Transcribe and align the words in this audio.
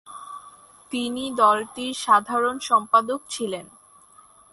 তিনি 0.91 1.23
দলটির 1.31 1.93
সাধারণ 1.95 2.55
সম্পাদক 2.59 3.19
ছিলেন। 3.29 3.65